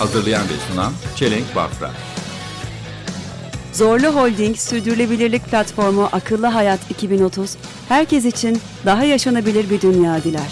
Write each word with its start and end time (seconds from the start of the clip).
Hazırlayan 0.00 0.42
ve 0.42 0.72
sunan 0.72 0.92
Çelenk 1.16 1.56
Bafra. 1.56 1.90
Zorlu 3.72 4.06
Holding 4.06 4.56
Sürdürülebilirlik 4.56 5.44
Platformu 5.44 6.08
Akıllı 6.12 6.46
Hayat 6.46 6.90
2030, 6.90 7.56
herkes 7.88 8.24
için 8.24 8.58
daha 8.86 9.04
yaşanabilir 9.04 9.70
bir 9.70 9.80
dünya 9.80 10.24
diler. 10.24 10.50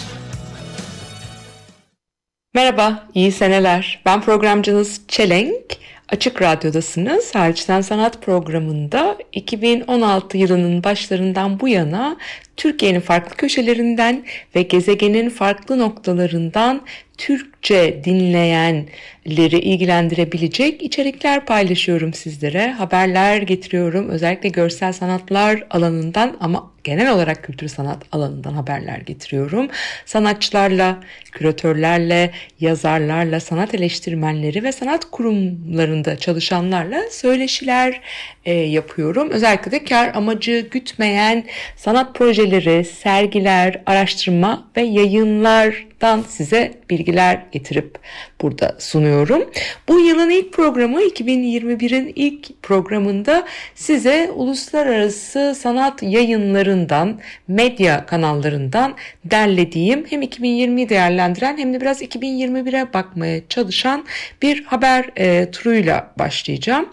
Merhaba, 2.53 3.07
iyi 3.13 3.31
seneler. 3.31 4.01
Ben 4.05 4.21
programcınız 4.21 5.01
Çelenk. 5.07 5.65
Açık 6.09 6.41
Radyo'dasınız. 6.41 7.35
Hariçten 7.35 7.81
Sanat 7.81 8.21
programında 8.21 9.17
2016 9.31 10.37
yılının 10.37 10.83
başlarından 10.83 11.59
bu 11.59 11.67
yana 11.67 12.17
Türkiye'nin 12.59 12.99
farklı 12.99 13.35
köşelerinden 13.35 14.23
ve 14.55 14.61
gezegenin 14.61 15.29
farklı 15.29 15.79
noktalarından 15.79 16.81
Türkçe 17.17 18.01
dinleyenleri 18.03 19.59
ilgilendirebilecek 19.59 20.81
içerikler 20.81 21.45
paylaşıyorum 21.45 22.13
sizlere. 22.13 22.71
Haberler 22.71 23.41
getiriyorum. 23.41 24.09
Özellikle 24.09 24.49
görsel 24.49 24.93
sanatlar 24.93 25.63
alanından 25.69 26.37
ama 26.39 26.71
genel 26.83 27.11
olarak 27.11 27.43
kültür 27.43 27.67
sanat 27.67 28.03
alanından 28.11 28.53
haberler 28.53 28.97
getiriyorum. 28.97 29.67
Sanatçılarla, 30.05 30.99
küratörlerle, 31.31 32.31
yazarlarla, 32.59 33.39
sanat 33.39 33.75
eleştirmenleri 33.75 34.63
ve 34.63 34.71
sanat 34.71 35.05
kurumlarında 35.11 36.17
çalışanlarla 36.17 37.01
söyleşiler 37.11 38.01
e, 38.49 38.53
yapıyorum. 38.53 39.29
Özellikle 39.29 39.71
de 39.71 39.83
kar 39.83 40.11
amacı 40.15 40.67
gütmeyen 40.71 41.43
sanat 41.75 42.15
projeleri, 42.15 42.85
sergiler, 42.85 43.81
araştırma 43.85 44.67
ve 44.77 44.81
yayınlardan 44.81 46.21
size 46.27 46.73
bilgiler 46.89 47.41
getirip 47.51 47.97
burada 48.41 48.75
sunuyorum. 48.79 49.49
Bu 49.87 49.99
yılın 49.99 50.29
ilk 50.29 50.53
programı 50.53 51.01
2021'in 51.01 52.13
ilk 52.15 52.63
programında 52.63 53.45
size 53.75 54.31
uluslararası 54.35 55.55
sanat 55.59 56.03
yayınlarından, 56.03 57.19
medya 57.47 58.05
kanallarından 58.05 58.95
derlediğim 59.25 60.05
hem 60.09 60.21
2020'yi 60.21 60.89
değerlendiren 60.89 61.57
hem 61.57 61.73
de 61.73 61.81
biraz 61.81 62.01
2021'e 62.01 62.93
bakmaya 62.93 63.47
çalışan 63.49 64.05
bir 64.41 64.63
haber 64.63 65.09
e, 65.17 65.51
turuyla 65.51 66.13
başlayacağım. 66.17 66.89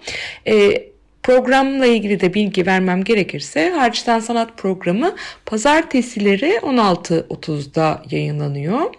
E, 0.46 0.86
Programla 1.26 1.86
ilgili 1.86 2.20
de 2.20 2.34
bilgi 2.34 2.66
vermem 2.66 3.04
gerekirse 3.04 3.70
Harçtan 3.70 4.20
Sanat 4.20 4.58
programı 4.58 5.14
pazartesileri 5.46 6.50
16.30'da 6.62 8.02
yayınlanıyor. 8.10 8.94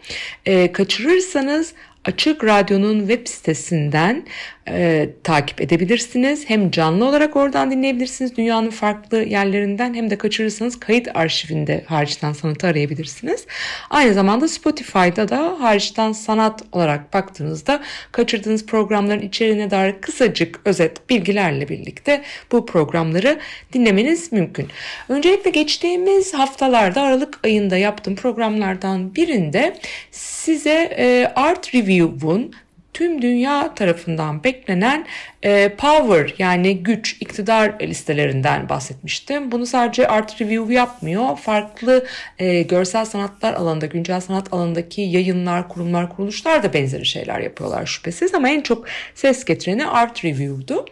E, 0.46 0.72
kaçırırsanız 0.72 1.74
Açık 2.06 2.44
Radyo'nun 2.44 3.00
web 3.00 3.28
sitesinden 3.28 4.26
e, 4.68 5.10
takip 5.24 5.62
edebilirsiniz. 5.62 6.50
Hem 6.50 6.72
canlı 6.72 7.06
olarak 7.06 7.36
oradan 7.36 7.72
dinleyebilirsiniz 7.72 8.38
dünyanın 8.38 8.70
farklı 8.70 9.24
yerlerinden 9.24 9.94
hem 9.94 10.10
de 10.10 10.18
kaçırırsanız 10.18 10.80
kayıt 10.80 11.08
arşivinde 11.16 11.84
hariçten 11.88 12.34
sanatı 12.34 12.68
arayabilirsiniz. 12.68 13.46
Aynı 13.90 14.14
zamanda 14.14 14.48
Spotify'da 14.48 15.30
da 15.30 15.56
hariçten 15.60 16.12
sanat 16.12 16.64
olarak 16.72 17.14
baktığınızda 17.14 17.82
kaçırdığınız 18.12 18.66
programların 18.66 19.22
içeriğine 19.22 19.72
dair 19.72 19.96
kısacık 20.02 20.60
özet 20.66 21.10
bilgilerle 21.10 21.70
birlikte 21.70 22.22
bu 22.52 22.66
programları 22.66 23.40
dinlemeniz 23.74 24.32
mümkün. 24.32 24.68
Öncelikle 25.10 25.52
geçtiğimiz 25.52 26.34
haftalarda 26.34 27.02
Aralık 27.02 27.40
ayında 27.44 27.78
yaptığım 27.78 28.16
programlardan 28.16 29.16
birinde 29.16 29.78
size 30.12 30.96
e, 30.98 31.32
Art 31.36 31.76
Review'un 31.76 32.54
tüm 32.98 33.22
dünya 33.22 33.76
tarafından 33.76 34.44
beklenen 34.44 35.06
e, 35.44 35.70
power 35.70 36.34
yani 36.40 36.84
güç, 36.84 37.18
iktidar 37.22 37.80
listelerinden 37.82 38.70
bahsetmiştim. 38.70 39.52
Bunu 39.52 39.66
sadece 39.66 40.08
Art 40.08 40.42
Review 40.42 40.74
yapmıyor. 40.74 41.38
Farklı 41.38 42.06
e, 42.40 42.62
görsel 42.62 43.06
sanatlar 43.06 43.54
alanında, 43.54 43.86
güncel 43.86 44.20
sanat 44.20 44.54
alanındaki 44.54 45.02
yayınlar, 45.02 45.70
kurumlar, 45.70 46.16
kuruluşlar 46.16 46.64
da 46.64 46.74
benzeri 46.74 47.06
şeyler 47.06 47.40
yapıyorlar 47.40 47.86
şüphesiz. 47.86 48.34
Ama 48.34 48.50
en 48.50 48.62
çok 48.62 48.86
ses 49.16 49.46
getireni 49.46 49.86
Art 49.86 50.26
Review'du. 50.26 50.86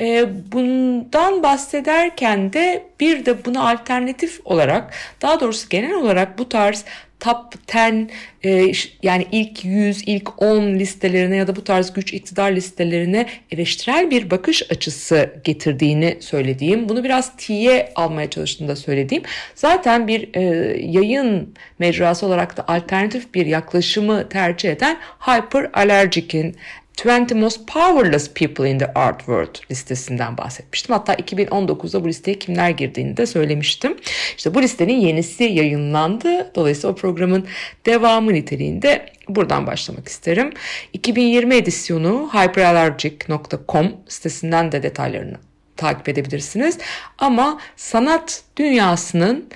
E, 0.00 0.28
bundan 0.52 1.42
bahsederken 1.42 2.52
de 2.52 2.82
bir 3.00 3.26
de 3.26 3.44
buna 3.44 3.70
alternatif 3.70 4.40
olarak, 4.44 4.94
daha 5.22 5.40
doğrusu 5.40 5.68
genel 5.68 5.94
olarak 5.94 6.38
bu 6.38 6.48
tarz 6.48 6.84
top 7.22 7.54
10 7.74 8.10
e, 8.44 8.72
yani 9.02 9.26
ilk 9.32 9.64
100, 9.64 10.02
ilk 10.06 10.42
10 10.42 10.62
listelerine 10.62 11.36
ya 11.36 11.46
da 11.46 11.56
bu 11.56 11.64
tarz 11.64 11.92
güç 11.92 12.12
iktidar 12.12 12.52
listelerine 12.52 13.26
eleştirel 13.50 14.10
bir 14.10 14.30
bakış 14.30 14.70
açısı 14.70 15.30
getirdiğini 15.44 16.16
söylediğim, 16.20 16.88
bunu 16.88 17.04
biraz 17.04 17.36
tiye 17.36 17.92
almaya 17.94 18.30
çalıştığında 18.30 18.76
söylediğim, 18.76 19.22
zaten 19.54 20.08
bir 20.08 20.34
e, 20.34 20.42
yayın 20.80 21.54
mecrası 21.78 22.26
olarak 22.26 22.56
da 22.56 22.64
alternatif 22.68 23.34
bir 23.34 23.46
yaklaşımı 23.46 24.28
tercih 24.28 24.70
eden 24.70 24.98
Hyper 25.18 25.70
Allergic'in 25.72 26.56
20 27.04 27.34
Most 27.34 27.66
Powerless 27.66 28.30
People 28.34 28.70
in 28.70 28.78
the 28.78 28.92
Art 28.94 29.18
World 29.18 29.70
listesinden 29.70 30.38
bahsetmiştim. 30.38 30.94
Hatta 30.94 31.14
2019'da 31.14 32.04
bu 32.04 32.08
listeye 32.08 32.38
kimler 32.38 32.70
girdiğini 32.70 33.16
de 33.16 33.26
söylemiştim. 33.26 33.96
İşte 34.36 34.54
bu 34.54 34.62
listenin 34.62 35.00
yenisi 35.00 35.44
yayınlandı. 35.44 36.54
Dolayısıyla 36.54 36.92
o 36.92 36.94
programın 36.96 37.46
devamı 37.86 38.32
niteliğinde 38.32 39.06
buradan 39.28 39.66
başlamak 39.66 40.08
isterim. 40.08 40.52
2020 40.92 41.54
edisyonu 41.54 42.30
hyperallergic.com 42.32 43.92
sitesinden 44.08 44.72
de 44.72 44.82
detaylarını 44.82 45.36
takip 45.76 46.08
edebilirsiniz. 46.08 46.78
Ama 47.18 47.60
sanat 47.76 48.42
dünyasının 48.56 49.48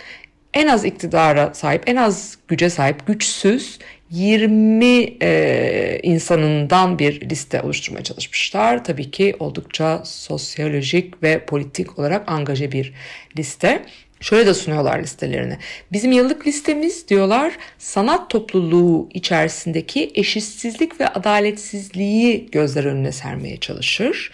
en 0.54 0.66
az 0.66 0.84
iktidara 0.84 1.54
sahip, 1.54 1.82
en 1.86 1.96
az 1.96 2.38
güce 2.48 2.70
sahip, 2.70 3.06
güçsüz 3.06 3.78
20 4.10 5.16
e, 5.22 6.00
insanından 6.02 6.98
bir 6.98 7.30
liste 7.30 7.62
oluşturmaya 7.62 8.04
çalışmışlar. 8.04 8.84
Tabii 8.84 9.10
ki 9.10 9.36
oldukça 9.38 10.02
sosyolojik 10.04 11.22
ve 11.22 11.44
politik 11.44 11.98
olarak 11.98 12.30
angaje 12.30 12.72
bir 12.72 12.92
liste. 13.38 13.86
Şöyle 14.20 14.46
de 14.46 14.54
sunuyorlar 14.54 14.98
listelerini. 14.98 15.58
Bizim 15.92 16.12
yıllık 16.12 16.46
listemiz 16.46 17.08
diyorlar 17.08 17.52
sanat 17.78 18.30
topluluğu 18.30 19.08
içerisindeki 19.14 20.10
eşitsizlik 20.14 21.00
ve 21.00 21.08
adaletsizliği 21.08 22.50
gözler 22.50 22.84
önüne 22.84 23.12
sermeye 23.12 23.56
çalışır. 23.56 24.30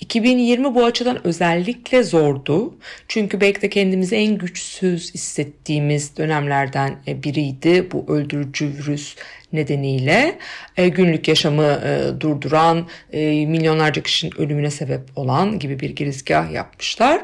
2020 0.00 0.74
bu 0.74 0.84
açıdan 0.84 1.26
özellikle 1.26 2.02
zordu. 2.02 2.74
Çünkü 3.08 3.40
belki 3.40 3.62
de 3.62 3.70
kendimizi 3.70 4.16
en 4.16 4.38
güçsüz 4.38 5.14
hissettiğimiz 5.14 6.16
dönemlerden 6.16 6.96
biriydi 7.06 7.88
bu 7.92 8.04
öldürücü 8.08 8.66
virüs 8.66 9.16
nedeniyle 9.56 10.38
e, 10.76 10.88
günlük 10.88 11.28
yaşamı 11.28 11.80
e, 11.84 12.20
durduran, 12.20 12.88
e, 13.12 13.46
milyonlarca 13.46 14.02
kişinin 14.02 14.40
ölümüne 14.40 14.70
sebep 14.70 15.00
olan 15.16 15.58
gibi 15.58 15.80
bir 15.80 15.90
girizgah 15.90 16.52
yapmışlar. 16.52 17.20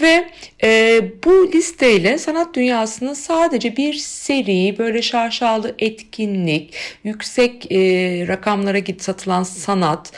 Ve 0.00 0.24
bu 1.24 1.52
listeyle 1.52 2.18
sanat 2.18 2.54
dünyasının 2.54 3.14
sadece 3.14 3.76
bir 3.76 3.94
seri 3.94 4.78
böyle 4.78 5.02
şaşalı 5.02 5.74
etkinlik, 5.78 6.74
yüksek 7.04 7.66
rakamlara 8.28 8.78
git 8.78 9.02
satılan 9.02 9.42
sanat, 9.42 10.12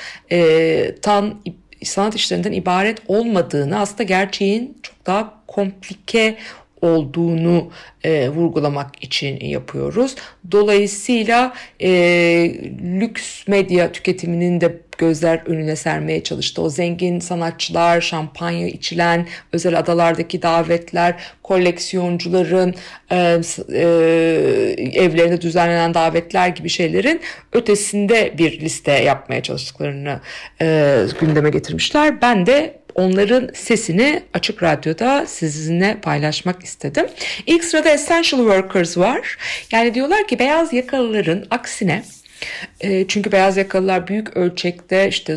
tan 1.02 1.40
sanat 1.82 2.14
işlerinden 2.14 2.52
ibaret 2.52 2.98
olmadığını 3.08 3.78
aslında 3.78 4.02
gerçeğin 4.02 4.78
çok 4.82 5.06
daha 5.06 5.34
komplike 5.46 6.36
olduğunu 6.82 7.70
e, 8.04 8.28
vurgulamak 8.28 9.04
için 9.04 9.40
yapıyoruz. 9.40 10.14
Dolayısıyla 10.50 11.54
e, 11.80 11.90
lüks 13.00 13.48
medya 13.48 13.92
tüketiminin 13.92 14.60
de 14.60 14.80
gözler 14.98 15.42
önüne 15.46 15.76
sermeye 15.76 16.22
çalıştı. 16.22 16.62
O 16.62 16.70
zengin 16.70 17.20
sanatçılar, 17.20 18.00
şampanya 18.00 18.68
içilen, 18.68 19.26
özel 19.52 19.78
adalardaki 19.78 20.42
davetler, 20.42 21.14
koleksiyoncuların 21.42 22.74
e, 23.10 23.40
e, 23.72 23.80
evlerinde 24.94 25.40
düzenlenen 25.40 25.94
davetler 25.94 26.48
gibi 26.48 26.68
şeylerin 26.68 27.20
ötesinde 27.52 28.34
bir 28.38 28.60
liste 28.60 28.92
yapmaya 28.92 29.42
çalıştıklarını 29.42 30.20
e, 30.60 30.98
gündeme 31.20 31.50
getirmişler. 31.50 32.22
Ben 32.22 32.46
de 32.46 32.78
onların 32.98 33.50
sesini 33.54 34.22
Açık 34.34 34.62
Radyo'da 34.62 35.26
sizinle 35.26 35.96
paylaşmak 36.02 36.64
istedim. 36.64 37.06
İlk 37.46 37.64
sırada 37.64 37.88
Essential 37.88 38.40
Workers 38.40 38.98
var. 38.98 39.38
Yani 39.72 39.94
diyorlar 39.94 40.26
ki 40.28 40.38
beyaz 40.38 40.72
yakalıların 40.72 41.46
aksine 41.50 42.02
çünkü 43.08 43.32
beyaz 43.32 43.56
yakalılar 43.56 44.08
büyük 44.08 44.36
ölçekte 44.36 45.08
işte 45.08 45.36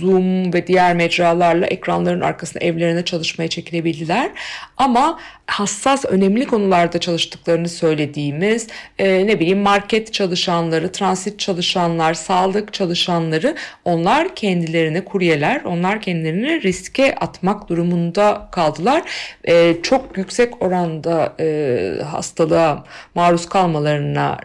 Zoom 0.00 0.52
ve 0.52 0.66
diğer 0.66 0.96
mecralarla 0.96 1.66
ekranların 1.66 2.20
arkasında 2.20 2.64
evlerine 2.64 3.04
çalışmaya 3.04 3.48
çekilebildiler. 3.48 4.30
Ama 4.76 5.18
hassas 5.46 6.04
önemli 6.04 6.46
konularda 6.46 7.00
çalıştıklarını 7.00 7.68
söylediğimiz 7.68 8.66
e, 8.98 9.26
ne 9.26 9.40
bileyim 9.40 9.58
market 9.58 10.12
çalışanları, 10.12 10.92
transit 10.92 11.38
çalışanlar, 11.38 12.14
sağlık 12.14 12.72
çalışanları 12.72 13.56
onlar 13.84 14.34
kendilerine 14.34 15.04
kuryeler, 15.04 15.64
onlar 15.64 16.00
kendilerini 16.00 16.62
riske 16.62 17.14
atmak 17.14 17.68
durumunda 17.68 18.48
kaldılar. 18.52 19.02
E, 19.44 19.76
çok 19.82 20.18
yüksek 20.18 20.62
oranda 20.62 21.34
e, 21.40 22.02
hastalığa 22.04 22.84
maruz 23.14 23.48
kalmalarına 23.48 24.38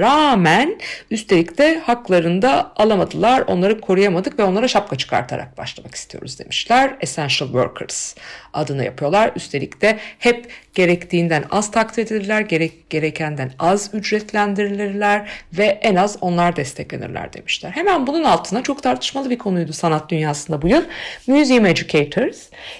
rağmen 0.00 0.78
üstelik 1.10 1.31
de 1.32 1.78
haklarında 1.78 2.72
alamadılar. 2.76 3.44
Onları 3.46 3.80
koruyamadık 3.80 4.38
ve 4.38 4.44
onlara 4.44 4.68
şapka 4.68 4.96
çıkartarak 4.96 5.58
başlamak 5.58 5.94
istiyoruz 5.94 6.38
demişler. 6.38 6.96
Essential 7.00 7.48
Workers 7.48 8.14
adını 8.52 8.84
yapıyorlar. 8.84 9.32
Üstelik 9.36 9.82
de 9.82 9.98
hep 10.18 10.48
gerektiğinden 10.74 11.44
az 11.50 11.70
takdir 11.70 12.02
edilirler, 12.06 12.40
gerek, 12.40 12.90
gerekenden 12.90 13.52
az 13.58 13.90
ücretlendirilirler 13.92 15.28
ve 15.52 15.64
en 15.64 15.96
az 15.96 16.16
onlar 16.20 16.56
desteklenirler 16.56 17.32
demişler. 17.32 17.70
Hemen 17.70 18.06
bunun 18.06 18.24
altına 18.24 18.62
çok 18.62 18.82
tartışmalı 18.82 19.30
bir 19.30 19.38
konuydu 19.38 19.72
sanat 19.72 20.10
dünyasında 20.10 20.62
bu 20.62 20.68
yıl. 20.68 20.82
Museum 21.26 21.66
Educators 21.66 22.38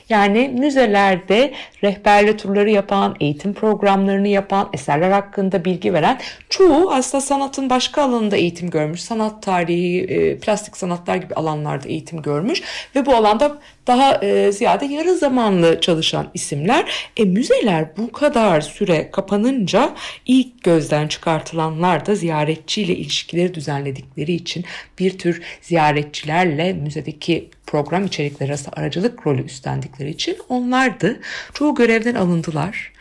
yani 0.09 0.49
müzelerde 0.59 1.53
rehberli 1.85 2.37
turları 2.37 2.71
yapan, 2.71 3.17
eğitim 3.21 3.55
programlarını 3.55 4.29
yapan, 4.29 4.69
eserler 4.73 5.11
hakkında 5.11 5.65
bilgi 5.65 5.93
veren 5.93 6.19
çoğu 6.49 6.93
aslında 6.93 7.21
sanatın 7.21 7.71
başka 7.71 8.03
alanında 8.03 8.37
eğitim 8.37 8.71
görmüş. 8.71 9.03
Sanat 9.03 9.43
tarihi, 9.43 10.01
e, 10.01 10.39
plastik 10.39 10.77
sanatlar 10.77 11.17
gibi 11.17 11.35
alanlarda 11.35 11.89
eğitim 11.89 12.23
görmüş 12.23 12.63
ve 12.97 13.07
bu 13.07 13.15
alanda 13.15 13.59
daha 13.87 14.15
e, 14.15 14.53
ziyade 14.53 14.85
yarı 14.87 15.15
zamanlı 15.15 15.62
çalışan 15.81 16.31
isimler. 16.35 17.11
E, 17.17 17.25
müzeler 17.25 17.97
bu 17.97 18.13
kadar 18.13 18.61
süre 18.61 19.11
kapanınca 19.11 19.95
ilk 20.27 20.65
gözden 20.65 21.09
çıkartılanlar 21.09 22.07
da 22.07 22.15
ziyaretçiyle 22.15 22.97
ilişkileri 22.97 23.55
düzenledikleri 23.55 24.33
için 24.33 24.65
bir 24.99 25.19
tür 25.19 25.43
ziyaretçilerle 25.63 26.73
müzedeki 26.73 27.51
program 27.67 28.05
içerikleri 28.05 28.49
arasında 28.49 28.77
aracılık 28.77 29.27
rolü 29.27 29.45
üstlendikleri 29.45 30.11
için 30.11 30.37
onlardı. 30.49 31.21
Çoğu 31.55 31.75
görevden 31.75 32.15
alındılar. 32.15 32.93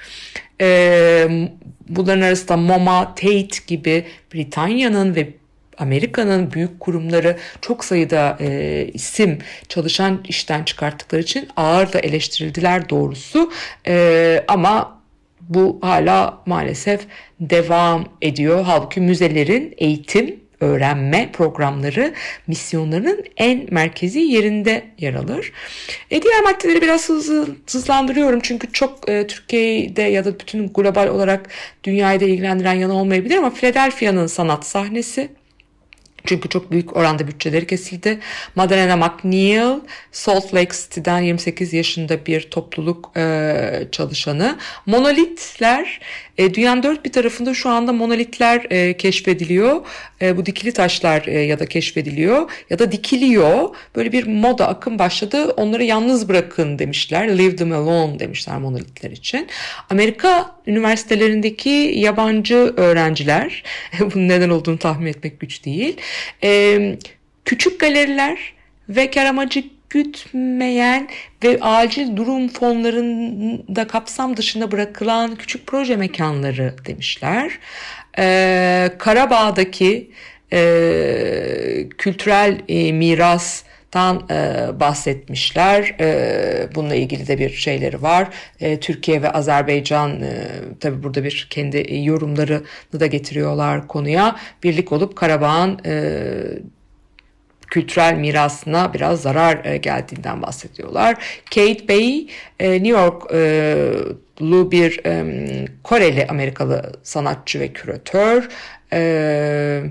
Ee, 0.61 1.47
bunların 1.89 2.21
arasında 2.21 2.57
MoMA, 2.57 3.15
Tate 3.15 3.65
gibi 3.67 4.05
Britanya'nın 4.33 5.15
ve 5.15 5.40
Amerika'nın 5.77 6.51
büyük 6.51 6.79
kurumları 6.79 7.37
çok 7.61 7.85
sayıda 7.85 8.37
e, 8.39 8.87
isim 8.93 9.37
çalışan 9.69 10.23
işten 10.27 10.63
çıkarttıkları 10.63 11.21
için 11.21 11.47
ağır 11.55 11.93
da 11.93 11.99
eleştirildiler 11.99 12.89
doğrusu. 12.89 13.51
E, 13.87 14.43
ama 14.47 15.01
bu 15.41 15.79
hala 15.81 16.37
maalesef 16.45 17.01
devam 17.39 18.05
ediyor. 18.21 18.63
Halbuki 18.65 19.01
müzelerin 19.01 19.73
eğitim 19.77 20.41
öğrenme 20.61 21.29
programları 21.33 22.13
misyonlarının 22.47 23.25
en 23.37 23.67
merkezi 23.71 24.19
yerinde 24.19 24.83
yer 24.99 25.13
alır. 25.13 25.51
E, 26.11 26.21
diğer 26.21 26.43
maddeleri 26.43 26.81
biraz 26.81 27.09
hızlı, 27.09 27.47
hızlandırıyorum 27.71 28.39
çünkü 28.43 28.71
çok 28.71 29.09
e, 29.09 29.27
Türkiye'de 29.27 30.01
ya 30.01 30.25
da 30.25 30.39
bütün 30.39 30.67
global 30.73 31.07
olarak 31.07 31.49
dünyayı 31.83 32.19
da 32.19 32.25
ilgilendiren 32.25 32.73
yanı 32.73 32.93
olmayabilir 32.93 33.37
ama 33.37 33.49
Philadelphia'nın 33.49 34.27
sanat 34.27 34.65
sahnesi 34.65 35.29
çünkü 36.25 36.49
çok 36.49 36.71
büyük 36.71 36.97
oranda 36.97 37.27
bütçeleri 37.27 37.67
kesildi. 37.67 38.19
Madalena 38.55 38.95
McNeil, 38.97 39.79
Salt 40.11 40.53
Lake 40.53 40.71
City'den 40.77 41.19
28 41.19 41.73
yaşında 41.73 42.25
bir 42.25 42.49
topluluk 42.49 43.11
e, 43.17 43.87
çalışanı. 43.91 44.57
Monolitler, 44.85 45.99
e, 46.41 46.53
dünyanın 46.53 46.83
dört 46.83 47.05
bir 47.05 47.11
tarafında 47.11 47.53
şu 47.53 47.69
anda 47.69 47.93
monolitler 47.93 48.65
e, 48.69 48.97
keşfediliyor. 48.97 49.81
E, 50.21 50.37
bu 50.37 50.45
dikili 50.45 50.71
taşlar 50.71 51.27
e, 51.27 51.39
ya 51.39 51.59
da 51.59 51.65
keşfediliyor 51.65 52.51
ya 52.69 52.79
da 52.79 52.91
dikiliyor. 52.91 53.75
Böyle 53.95 54.11
bir 54.11 54.27
moda 54.27 54.67
akım 54.67 54.99
başladı. 54.99 55.45
Onları 55.45 55.83
yalnız 55.83 56.29
bırakın 56.29 56.79
demişler. 56.79 57.37
Leave 57.37 57.55
them 57.55 57.71
alone 57.71 58.19
demişler 58.19 58.57
monolitler 58.57 59.11
için. 59.11 59.47
Amerika 59.89 60.55
üniversitelerindeki 60.67 61.93
yabancı 61.95 62.73
öğrenciler, 62.77 63.63
bunun 63.99 64.29
neden 64.29 64.49
olduğunu 64.49 64.77
tahmin 64.77 65.05
etmek 65.05 65.39
güç 65.39 65.65
değil. 65.65 65.97
E, 66.43 66.79
küçük 67.45 67.79
galeriler 67.79 68.39
ve 68.89 69.11
kar 69.11 69.25
amacı 69.25 69.63
gütmeyen 69.91 71.07
ve 71.43 71.57
acil 71.61 72.15
durum 72.15 72.47
fonlarında 72.47 73.87
kapsam 73.87 74.37
dışında 74.37 74.71
bırakılan 74.71 75.35
küçük 75.35 75.67
proje 75.67 75.95
mekanları 75.95 76.75
demişler. 76.85 77.51
Ee, 78.17 78.91
Karabağ'daki 78.97 80.11
e, 80.53 81.89
kültürel 81.97 82.61
e, 82.69 82.91
miras 82.91 83.63
tan 83.91 84.23
e, 84.29 84.67
bahsetmişler. 84.79 85.95
E, 85.99 86.75
bununla 86.75 86.95
ilgili 86.95 87.27
de 87.27 87.39
bir 87.39 87.49
şeyleri 87.49 88.01
var. 88.01 88.27
E, 88.59 88.79
Türkiye 88.79 89.21
ve 89.21 89.29
Azerbaycan 89.31 90.21
e, 90.21 90.47
tabi 90.79 91.03
burada 91.03 91.23
bir 91.23 91.47
kendi 91.49 91.99
yorumlarını 92.03 92.99
da 92.99 93.05
getiriyorlar 93.05 93.87
konuya. 93.87 94.35
Birlik 94.63 94.91
olup 94.91 95.15
Karabağ'ın 95.15 95.79
e, 95.85 96.13
kültürel 97.71 98.13
mirasına 98.13 98.93
biraz 98.93 99.21
zarar 99.21 99.65
e, 99.65 99.77
geldiğinden 99.77 100.41
bahsediyorlar. 100.41 101.41
Kate 101.45 101.87
Bay, 101.87 102.27
e, 102.59 102.71
New 102.71 102.87
Yorklu 102.87 104.71
bir 104.71 105.05
e, 105.05 105.65
Koreli 105.83 106.27
Amerikalı 106.27 106.91
sanatçı 107.03 107.59
ve 107.59 107.67
küratör. 107.67 108.49
E, 108.93 109.83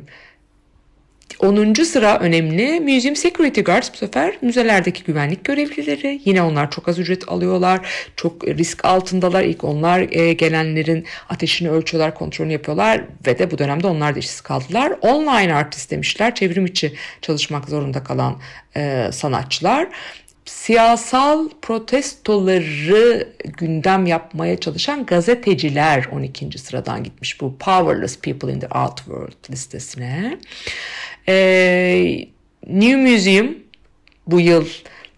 10. 1.41 1.75
sıra 1.85 2.19
önemli. 2.19 2.81
Museum 2.81 3.17
Security 3.17 3.61
Guards 3.61 3.93
bu 3.93 3.97
sefer 3.97 4.35
müzelerdeki 4.43 5.05
güvenlik 5.05 5.45
görevlileri. 5.45 6.21
Yine 6.25 6.43
onlar 6.43 6.71
çok 6.71 6.89
az 6.89 6.99
ücret 6.99 7.29
alıyorlar. 7.29 7.81
Çok 8.17 8.49
risk 8.49 8.85
altındalar. 8.85 9.43
İlk 9.43 9.65
onlar 9.65 10.01
e, 10.11 10.33
gelenlerin 10.33 11.07
ateşini 11.29 11.71
ölçüyorlar, 11.71 12.15
kontrolünü 12.15 12.53
yapıyorlar 12.53 13.05
ve 13.27 13.39
de 13.39 13.51
bu 13.51 13.59
dönemde 13.59 13.87
onlar 13.87 14.15
da 14.15 14.19
işsiz 14.19 14.41
kaldılar. 14.41 14.93
Online 15.01 15.55
artist 15.55 15.91
demişler. 15.91 16.35
Çevrim 16.35 16.67
içi 16.67 16.93
çalışmak 17.23 17.69
zorunda 17.69 18.05
kalan 18.05 18.39
e, 18.77 19.11
sanatçılar 19.13 19.89
siyasal 20.51 21.49
protestoları 21.63 23.29
gündem 23.59 24.07
yapmaya 24.07 24.61
çalışan 24.61 25.07
gazeteciler 25.07 26.09
12. 26.13 26.59
sıradan 26.59 27.05
gitmiş 27.05 27.41
bu 27.41 27.59
Powerless 27.59 28.19
People 28.19 28.53
in 28.53 28.61
the 28.61 28.69
Art 28.69 28.97
World 28.97 29.51
listesine. 29.51 30.39
Ee, 31.31 32.29
New 32.67 32.97
Museum 32.97 33.57
bu 34.27 34.41
yıl 34.41 34.67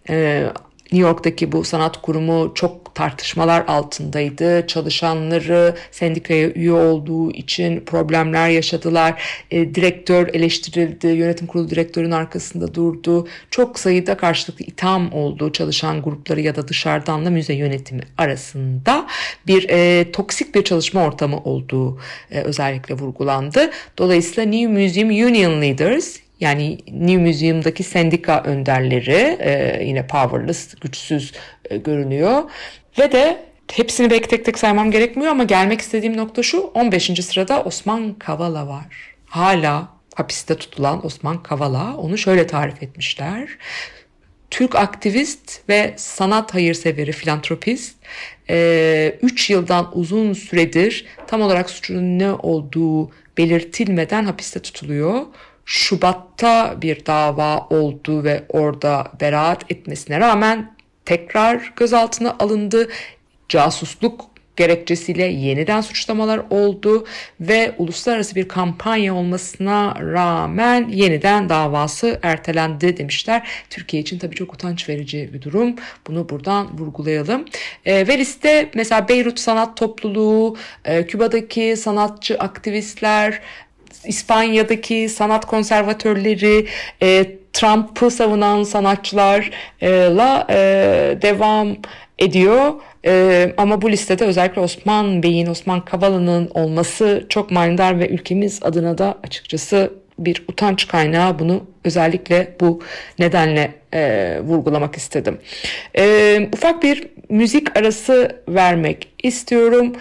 e, 0.09 0.45
New 0.93 1.07
York'taki 1.07 1.51
bu 1.51 1.63
sanat 1.63 2.01
kurumu 2.01 2.51
çok 2.55 2.95
tartışmalar 2.95 3.63
altındaydı. 3.67 4.67
Çalışanları 4.67 5.75
sendikaya 5.91 6.49
üye 6.49 6.71
olduğu 6.71 7.31
için 7.31 7.79
problemler 7.85 8.49
yaşadılar. 8.49 9.23
E, 9.51 9.75
direktör 9.75 10.27
eleştirildi. 10.33 11.07
Yönetim 11.07 11.47
kurulu 11.47 11.69
direktörün 11.69 12.11
arkasında 12.11 12.73
durdu. 12.73 13.27
Çok 13.51 13.79
sayıda 13.79 14.17
karşılıklı 14.17 14.65
itham 14.65 15.13
oldu 15.13 15.51
çalışan 15.51 16.01
grupları 16.01 16.41
ya 16.41 16.55
da 16.55 16.67
dışarıdanla 16.67 17.29
müze 17.29 17.53
yönetimi 17.53 18.01
arasında 18.17 19.07
bir 19.47 19.69
e, 19.69 20.11
toksik 20.11 20.55
bir 20.55 20.63
çalışma 20.63 21.03
ortamı 21.03 21.37
olduğu 21.37 21.99
e, 22.31 22.41
özellikle 22.41 22.95
vurgulandı. 22.95 23.71
Dolayısıyla 23.97 24.51
New 24.51 24.83
Museum 24.83 25.09
Union 25.09 25.61
Leaders 25.61 26.22
yani 26.43 26.77
New 26.91 27.17
Museum'daki 27.17 27.83
sendika 27.83 28.43
önderleri 28.43 29.37
e, 29.39 29.83
yine 29.85 30.07
powerless, 30.07 30.75
güçsüz 30.75 31.31
e, 31.69 31.77
görünüyor. 31.77 32.43
Ve 32.99 33.11
de 33.11 33.53
Hepsini 33.71 34.09
belki 34.09 34.27
tek 34.27 34.45
tek 34.45 34.59
saymam 34.59 34.91
gerekmiyor 34.91 35.31
ama 35.31 35.43
gelmek 35.43 35.81
istediğim 35.81 36.17
nokta 36.17 36.43
şu 36.43 36.59
15. 36.59 37.25
sırada 37.25 37.63
Osman 37.63 38.13
Kavala 38.13 38.67
var. 38.67 39.15
Hala 39.25 39.89
hapiste 40.15 40.57
tutulan 40.57 41.05
Osman 41.05 41.43
Kavala 41.43 41.97
onu 41.97 42.17
şöyle 42.17 42.47
tarif 42.47 42.83
etmişler. 42.83 43.49
Türk 44.51 44.75
aktivist 44.75 45.69
ve 45.69 45.93
sanat 45.97 46.53
hayırseveri 46.53 47.11
filantropist 47.11 47.95
3 48.49 49.49
yıldan 49.49 49.97
uzun 49.97 50.33
süredir 50.33 51.05
tam 51.27 51.41
olarak 51.41 51.69
suçunun 51.69 52.19
ne 52.19 52.31
olduğu 52.31 53.11
belirtilmeden 53.37 54.25
hapiste 54.25 54.59
tutuluyor. 54.59 55.21
Şubat'ta 55.65 56.81
bir 56.81 57.05
dava 57.05 57.67
oldu 57.69 58.23
ve 58.23 58.43
orada 58.49 59.11
beraat 59.21 59.71
etmesine 59.71 60.19
rağmen 60.19 60.75
tekrar 61.05 61.73
gözaltına 61.75 62.35
alındı. 62.39 62.89
Casusluk 63.49 64.33
gerekçesiyle 64.55 65.23
yeniden 65.23 65.81
suçlamalar 65.81 66.41
oldu 66.49 67.05
ve 67.39 67.75
uluslararası 67.77 68.35
bir 68.35 68.47
kampanya 68.47 69.15
olmasına 69.15 69.95
rağmen 70.01 70.89
yeniden 70.89 71.49
davası 71.49 72.19
ertelendi 72.23 72.97
demişler. 72.97 73.47
Türkiye 73.69 74.01
için 74.01 74.19
tabii 74.19 74.35
çok 74.35 74.53
utanç 74.53 74.89
verici 74.89 75.29
bir 75.33 75.41
durum. 75.41 75.75
Bunu 76.07 76.29
buradan 76.29 76.79
vurgulayalım. 76.79 77.45
E, 77.85 78.07
ve 78.07 78.17
liste 78.17 78.69
mesela 78.75 79.07
Beyrut 79.07 79.39
Sanat 79.39 79.77
Topluluğu, 79.77 80.57
e, 80.85 81.07
Küba'daki 81.07 81.77
sanatçı 81.77 82.37
aktivistler, 82.39 83.41
İspanya'daki 84.07 85.09
sanat 85.09 85.45
konservatörleri, 85.45 86.67
e, 87.01 87.25
Trump'ı 87.53 88.11
savunan 88.11 88.63
sanatçılarla 88.63 90.47
e, 90.49 90.55
devam 91.21 91.75
ediyor. 92.19 92.73
Ee, 93.05 93.53
ama 93.57 93.81
bu 93.81 93.91
listede 93.91 94.25
özellikle 94.25 94.61
Osman 94.61 95.23
Bey'in, 95.23 95.47
Osman 95.47 95.85
Kavala'nın 95.85 96.49
olması 96.53 97.25
çok 97.29 97.51
manidar 97.51 97.99
ve 97.99 98.09
ülkemiz 98.09 98.59
adına 98.63 98.97
da 98.97 99.17
açıkçası 99.23 99.93
bir 100.19 100.43
utanç 100.47 100.87
kaynağı. 100.87 101.39
Bunu 101.39 101.63
özellikle 101.83 102.55
bu 102.59 102.81
nedenle 103.19 103.73
e, 103.93 104.39
vurgulamak 104.43 104.95
istedim. 104.95 105.37
E, 105.97 106.49
ufak 106.53 106.83
bir 106.83 107.07
müzik 107.29 107.77
arası 107.77 108.41
vermek 108.47 109.07
istiyorum. 109.23 109.95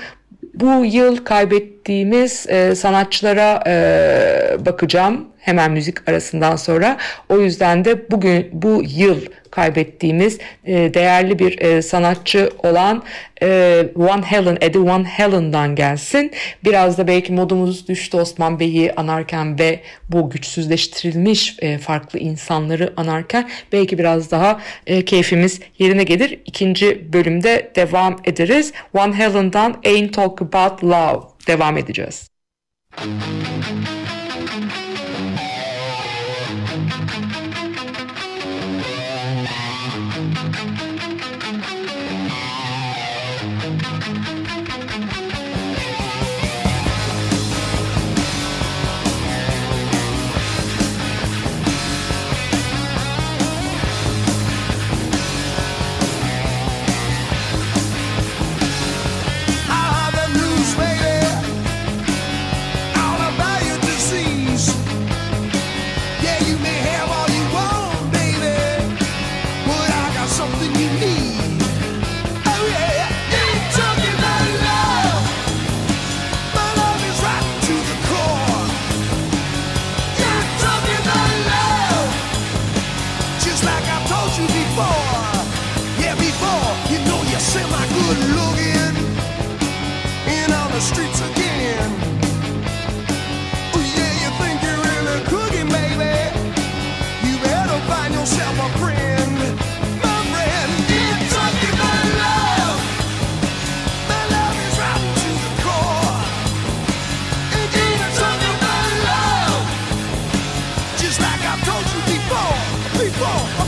Bu 0.55 0.85
yıl 0.85 1.17
kaybettiğimiz 1.17 2.47
e, 2.49 2.75
sanatçılara 2.75 3.63
e, 3.67 4.67
bakacağım 4.67 5.32
hemen 5.43 5.73
müzik 5.73 6.09
arasından 6.09 6.57
sonra. 6.57 6.97
O 7.29 7.41
yüzden 7.41 7.85
de 7.85 8.11
bugün 8.11 8.49
bu 8.53 8.83
yıl 8.87 9.21
kaybettiğimiz 9.51 10.39
e, 10.65 10.95
değerli 10.95 11.39
bir 11.39 11.59
e, 11.59 11.83
sanatçı 11.83 12.51
olan 12.59 13.03
e, 13.43 13.87
Van 13.97 14.23
Halen, 14.23 14.59
Eddie 14.61 14.85
Van 14.85 15.05
Halen'dan 15.05 15.75
gelsin. 15.75 16.31
Biraz 16.65 16.99
da 16.99 17.07
belki 17.07 17.33
modumuz 17.33 17.89
düştü 17.89 18.17
Osman 18.17 18.61
Bey'i 18.61 18.93
anarken 18.93 19.59
ve 19.59 19.81
bu 20.09 20.31
güçsüzleştirilmiş 20.31 21.57
e, 21.59 21.79
farklı 21.79 22.19
insanları 22.19 22.93
anarken 22.97 23.51
belki 23.73 23.99
biraz 23.99 24.31
daha 24.31 24.61
e, 24.87 25.05
keyfimiz 25.05 25.61
yerine 25.79 26.05
gelir. 26.05 26.39
İkinci 26.47 27.13
bölümde 27.13 27.73
devam 27.77 28.17
ederiz. 28.25 28.73
Van 28.95 29.13
Halen'dan 29.13 29.77
Ain't 29.87 30.15
Talk 30.15 30.43
About 30.43 30.85
Love 30.85 31.21
devam 31.47 31.77
edeceğiz. 31.79 32.29
Müzik 33.05 34.02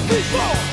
before. 0.08 0.63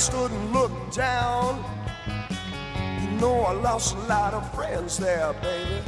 stood 0.00 0.30
and 0.30 0.52
looked 0.54 0.96
down. 0.96 1.62
You 3.02 3.10
know 3.20 3.42
I 3.42 3.52
lost 3.52 3.94
a 3.94 3.98
lot 4.08 4.32
of 4.32 4.54
friends 4.54 4.96
there, 4.96 5.34
baby. 5.42 5.82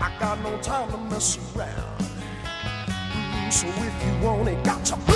I 0.00 0.12
got 0.18 0.40
no 0.42 0.58
time 0.58 0.90
to 0.90 0.98
mess 0.98 1.38
around. 1.54 2.00
Mm, 2.88 3.52
so 3.52 3.68
if 3.68 3.94
you 4.04 4.26
want 4.26 4.48
it, 4.48 4.64
got 4.64 4.84
to. 4.86 5.15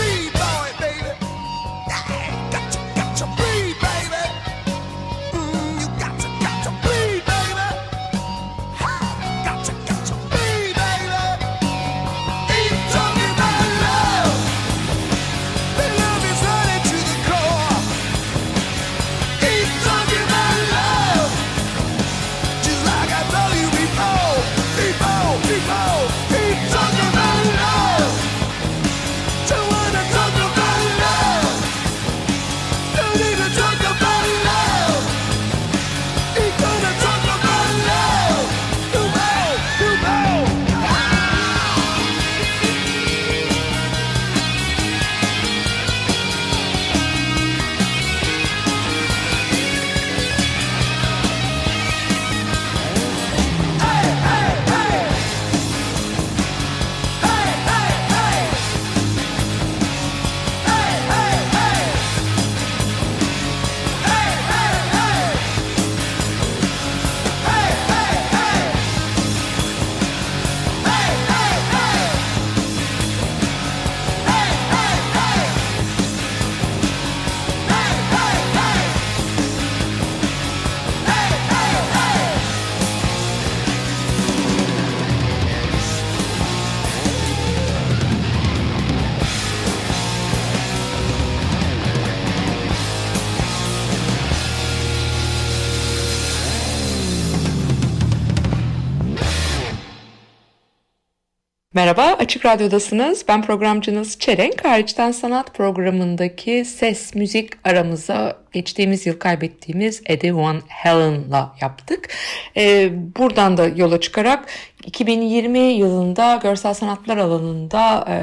Merhaba, 101.75 102.03
Açık 102.03 102.47
Radyo'dasınız. 102.47 103.25
Ben 103.29 103.43
programcınız 103.43 104.19
Çelenk. 104.19 104.65
Hariçten 104.65 105.13
Sanat 105.13 105.55
programındaki 105.55 106.65
ses, 106.65 107.15
müzik 107.15 107.67
aramıza 107.67 108.37
geçtiğimiz 108.53 109.07
yıl 109.07 109.19
kaybettiğimiz 109.19 110.03
Eddie 110.07 110.35
Van 110.35 110.63
Halen'la 110.69 111.57
yaptık. 111.61 112.09
Ee, 112.57 112.91
buradan 113.17 113.57
da 113.57 113.67
yola 113.67 114.01
çıkarak 114.01 114.47
2020 114.87 115.59
yılında 115.59 116.41
görsel 116.43 116.75
sanatlar 116.75 117.17
alanında 117.17 118.05
e, 118.09 118.17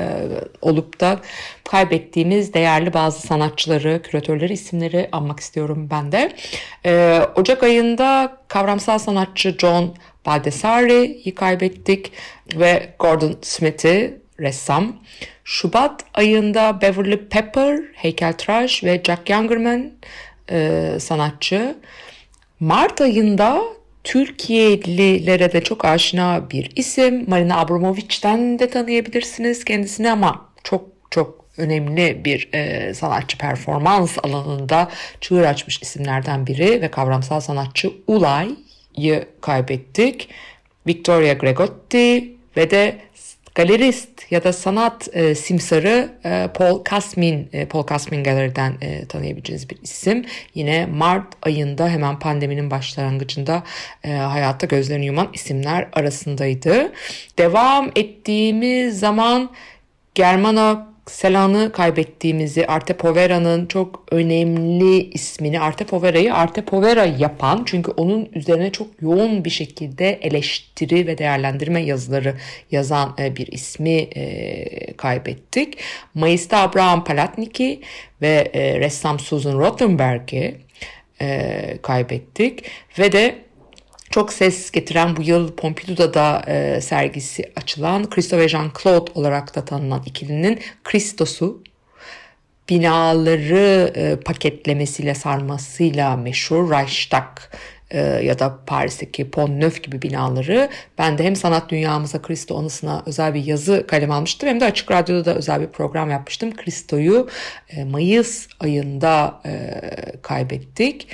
olup 0.62 1.00
da 1.00 1.20
kaybettiğimiz 1.64 2.54
değerli 2.54 2.94
bazı 2.94 3.28
sanatçıları, 3.28 4.02
küratörleri, 4.02 4.54
isimleri 4.54 5.10
anmak 5.12 5.40
istiyorum 5.40 5.88
ben 5.92 6.12
de. 6.12 6.32
Ee, 6.86 7.22
Ocak 7.36 7.64
ayında 7.64 8.38
kavramsal 8.48 8.98
sanatçı 9.00 9.56
John 9.60 9.96
Baldessari'yi 10.28 11.36
kaybettik 11.36 12.12
ve 12.56 12.90
Gordon 13.00 13.38
Smith'i 13.42 14.22
ressam. 14.40 14.96
Şubat 15.44 16.04
ayında 16.14 16.82
Beverly 16.82 17.30
Pepper, 17.30 17.80
heykeltıraş 17.94 18.84
ve 18.84 19.02
Jack 19.06 19.30
Youngerman 19.30 19.92
e, 20.52 20.92
sanatçı. 21.00 21.76
Mart 22.60 23.02
ayında 23.02 23.62
Türkiye'lilere 24.04 25.54
de 25.54 25.64
çok 25.64 25.86
aşina 25.86 26.50
bir 26.50 26.72
isim. 26.76 27.30
Marina 27.30 27.60
Abramovic'den 27.60 28.60
de 28.60 28.70
tanıyabilirsiniz 28.70 29.66
kendisini 29.66 30.12
ama 30.12 30.50
çok 30.64 30.86
çok 31.12 31.46
önemli 31.58 32.26
bir 32.26 32.50
e, 32.54 32.94
sanatçı 32.94 33.38
performans 33.38 34.18
alanında 34.24 34.90
çığır 35.22 35.44
açmış 35.44 35.82
isimlerden 35.82 36.48
biri 36.48 36.82
ve 36.82 36.92
kavramsal 36.92 37.40
sanatçı 37.40 37.92
Ulay'ı 38.08 38.67
kaybettik. 39.42 40.30
Victoria 40.88 41.34
Gregotti 41.34 42.34
ve 42.58 42.72
de 42.72 42.98
galerist 43.56 44.32
ya 44.32 44.44
da 44.44 44.54
sanat 44.54 45.08
e, 45.14 45.36
simsarı 45.36 46.10
e, 46.26 46.50
Paul 46.54 46.84
Kasmin, 46.84 47.50
e, 47.54 47.66
Paul 47.66 47.84
Kasmin 47.84 48.24
Gallery'den 48.24 48.74
e, 48.82 49.06
tanıyabileceğiniz 49.06 49.70
bir 49.70 49.78
isim. 49.84 50.26
Yine 50.54 50.86
Mart 50.86 51.34
ayında 51.42 51.90
hemen 51.90 52.20
pandeminin 52.20 52.72
başlangıcında 52.72 53.64
e, 54.04 54.12
hayatta 54.12 54.68
gözlerini 54.68 55.06
yuman 55.06 55.30
isimler 55.34 55.88
arasındaydı. 55.94 56.92
Devam 57.40 57.92
ettiğimiz 57.96 59.00
zaman 59.00 59.50
Germano 60.16 60.97
Selan'ı 61.10 61.72
kaybettiğimizi, 61.72 62.68
Arte 62.68 62.94
Povera'nın 62.94 63.66
çok 63.66 64.04
önemli 64.12 65.10
ismini, 65.10 65.60
Arte 65.60 65.86
Povera'yı 65.86 66.34
Arte 66.34 66.62
Povera 66.62 67.06
yapan, 67.06 67.64
çünkü 67.66 67.92
onun 67.92 68.30
üzerine 68.34 68.72
çok 68.72 68.88
yoğun 69.02 69.46
bir 69.46 69.50
şekilde 69.50 70.10
eleştiri 70.10 71.08
ve 71.08 71.18
değerlendirme 71.18 71.82
yazıları 71.82 72.36
yazan 72.72 73.16
e, 73.20 73.36
bir 73.36 73.48
ismi 73.48 73.92
e, 73.92 74.94
kaybettik. 74.98 75.78
Mayıs'ta 76.14 76.58
Abraham 76.58 77.04
Palatniki 77.04 77.82
ve 78.22 78.52
e, 78.54 78.80
ressam 78.80 79.20
Susan 79.20 79.60
Rothenberg'i 79.60 80.56
kaybettik 81.82 82.64
ve 83.00 83.12
de 83.12 83.47
çok 84.10 84.34
ses 84.34 84.72
getiren 84.72 85.16
bu 85.16 85.22
yıl 85.22 85.52
Pompidou'da 85.52 86.14
da 86.14 86.44
e, 86.48 86.82
sergisi 86.82 87.52
açılan 87.56 88.10
Christo 88.10 88.38
ve 88.38 88.46
Jean-Claude 88.46 89.12
olarak 89.14 89.56
da 89.56 89.66
tanınan 89.66 90.04
ikilinin 90.06 90.60
Christos'u 90.84 91.64
binaları 92.70 93.94
e, 93.96 94.16
paketlemesiyle 94.20 95.16
sarmasıyla 95.16 96.18
meşhur 96.18 96.72
Reichstag 96.72 97.38
e, 97.92 98.00
ya 98.00 98.40
da 98.40 98.60
Paris'teki 98.66 99.32
Pont 99.32 99.50
Neuf 99.50 99.84
gibi 99.84 100.02
binaları 100.02 100.70
ben 100.98 101.18
de 101.18 101.24
hem 101.24 101.36
sanat 101.36 101.70
dünyamıza 101.70 102.22
Kristo 102.22 102.60
anısına 102.60 103.04
özel 103.06 103.34
bir 103.34 103.46
yazı 103.46 103.88
kalem 103.88 104.12
almıştım 104.12 104.50
hem 104.50 104.60
de 104.60 104.66
Açık 104.66 104.92
Radyo'da 104.92 105.26
da 105.26 105.36
özel 105.36 105.62
bir 105.62 105.68
program 105.68 106.10
yapmıştım. 106.10 106.56
Kristo'yu 106.56 107.30
e, 107.70 107.84
Mayıs 107.84 108.48
ayında 108.60 109.42
e, 109.46 109.82
kaybettik. 110.22 111.08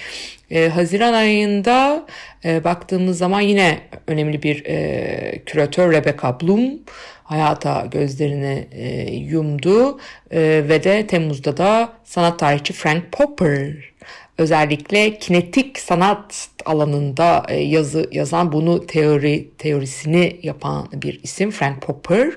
E, 0.53 0.69
Haziran 0.69 1.13
ayında 1.13 2.05
e, 2.45 2.63
baktığımız 2.63 3.17
zaman 3.17 3.41
yine 3.41 3.79
önemli 4.07 4.43
bir 4.43 4.65
e, 4.65 5.43
küratör 5.45 5.93
Rebecca 5.93 6.39
Bloom 6.41 6.79
hayata 7.23 7.85
gözlerini 7.91 8.67
e, 8.71 9.11
yumdu. 9.11 9.99
E, 10.31 10.39
ve 10.69 10.83
de 10.83 11.07
Temmuz'da 11.07 11.57
da 11.57 11.93
sanat 12.03 12.39
tarihçi 12.39 12.73
Frank 12.73 13.11
Popper 13.11 13.93
özellikle 14.37 15.19
kinetik 15.19 15.79
sanat 15.79 16.49
alanında 16.65 17.45
e, 17.49 17.55
yazı 17.55 18.09
yazan 18.11 18.51
bunu 18.51 18.87
teori 18.87 19.49
teorisini 19.57 20.39
yapan 20.43 20.87
bir 20.93 21.19
isim 21.23 21.51
Frank 21.51 21.81
Popper 21.81 22.33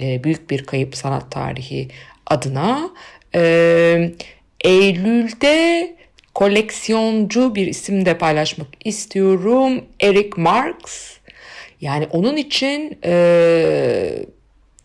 e, 0.00 0.24
büyük 0.24 0.50
bir 0.50 0.64
kayıp 0.64 0.96
sanat 0.96 1.30
tarihi 1.30 1.88
adına. 2.26 2.90
E, 3.34 4.12
Eylül'de 4.60 5.95
koleksiyoncu 6.36 7.54
bir 7.54 7.66
isim 7.66 8.06
de 8.06 8.18
paylaşmak 8.18 8.68
istiyorum 8.84 9.84
Eric 10.00 10.30
Marx 10.36 10.76
yani 11.80 12.06
onun 12.10 12.36
için 12.36 12.98
e, 13.04 14.26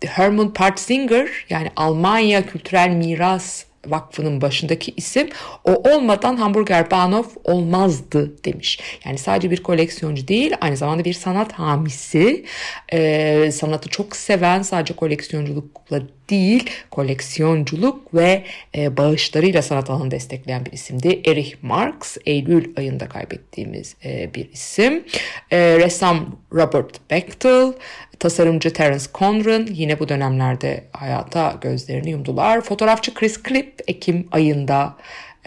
Hermann 0.05 0.53
Partzinger 0.53 1.29
yani 1.49 1.67
Almanya 1.75 2.45
Kültürel 2.45 2.89
Miras 2.89 3.63
Vakfı'nın 3.87 4.41
başındaki 4.41 4.93
isim 4.97 5.29
o 5.65 5.89
olmadan 5.91 6.35
Hamburger 6.35 6.91
Bahnhof 6.91 7.37
olmazdı 7.43 8.43
demiş. 8.45 8.79
Yani 9.05 9.17
sadece 9.17 9.51
bir 9.51 9.63
koleksiyoncu 9.63 10.27
değil 10.27 10.53
aynı 10.61 10.77
zamanda 10.77 11.05
bir 11.05 11.13
sanat 11.13 11.53
hamisi. 11.53 12.45
Ee, 12.93 13.49
sanatı 13.53 13.89
çok 13.89 14.15
seven 14.15 14.61
sadece 14.61 14.93
koleksiyonculukla 14.93 16.01
değil 16.31 16.69
koleksiyonculuk 16.91 18.13
ve 18.13 18.43
e, 18.77 18.97
bağışlarıyla 18.97 19.61
sanat 19.61 19.89
alanını 19.89 20.11
destekleyen 20.11 20.65
bir 20.65 20.71
isimdi. 20.71 21.21
Erich 21.25 21.55
Marx 21.61 22.17
Eylül 22.25 22.73
ayında 22.77 23.09
kaybettiğimiz 23.09 23.95
e, 24.05 24.33
bir 24.33 24.51
isim. 24.51 25.03
E, 25.51 25.57
ressam 25.59 26.39
Robert 26.53 27.11
Bechtel 27.11 27.73
Tasarımcı 28.19 28.73
Terence 28.73 29.05
Conran 29.13 29.67
yine 29.71 29.99
bu 29.99 30.09
dönemlerde 30.09 30.83
hayata 30.91 31.57
gözlerini 31.61 32.09
yumdular. 32.09 32.61
Fotoğrafçı 32.61 33.13
Chris 33.13 33.43
Klipp 33.43 33.81
Ekim 33.87 34.27
ayında 34.31 34.97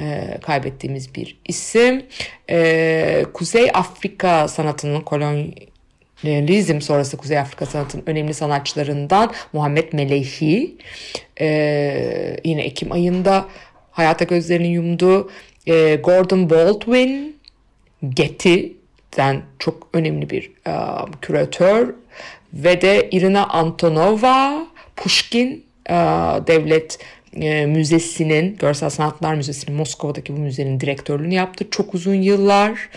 e, 0.00 0.38
kaybettiğimiz 0.42 1.14
bir 1.14 1.40
isim. 1.44 2.06
E, 2.50 3.24
Kuzey 3.34 3.70
Afrika 3.74 4.48
sanatının 4.48 5.00
kolonyalizm 6.22 6.80
sonrası 6.80 7.16
Kuzey 7.16 7.38
Afrika 7.38 7.66
sanatının 7.66 8.02
önemli 8.06 8.34
sanatçılarından 8.34 9.32
Muhammed 9.52 9.92
Melehi 9.92 10.76
e, 11.40 11.46
yine 12.44 12.62
Ekim 12.62 12.92
ayında 12.92 13.48
hayata 13.90 14.24
gözlerini 14.24 14.68
yumdu. 14.68 15.30
E, 15.66 15.94
Gordon 15.94 16.50
Baldwin 16.50 17.36
Getty'den 18.08 19.42
çok 19.58 19.88
önemli 19.92 20.30
bir 20.30 20.50
um, 20.66 21.12
küratör 21.20 21.94
ve 22.52 22.80
de 22.80 23.08
Irina 23.10 23.46
Antonova 23.46 24.66
Pushkin 24.96 25.64
e, 25.86 25.94
Devlet 26.46 26.98
e, 27.36 27.66
Müzesi'nin, 27.66 28.56
Görsel 28.56 28.90
Sanatlar 28.90 29.34
Müzesi'nin 29.34 29.76
Moskova'daki 29.76 30.36
bu 30.36 30.40
müzenin 30.40 30.80
direktörlüğünü 30.80 31.34
yaptı. 31.34 31.66
Çok 31.70 31.94
uzun 31.94 32.14
yıllar. 32.14 32.88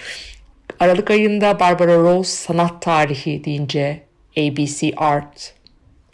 Aralık 0.79 1.11
ayında 1.11 1.59
Barbara 1.59 1.97
Rose 1.97 2.31
sanat 2.31 2.81
tarihi 2.81 3.43
deyince 3.43 4.03
ABC 4.37 4.93
Art 4.97 5.53